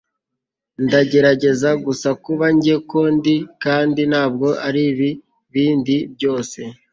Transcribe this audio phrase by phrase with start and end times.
[0.85, 5.09] ndagerageza gusa kuba njye ko ndi kandi ntabwo aribi
[5.53, 6.59] bindi byose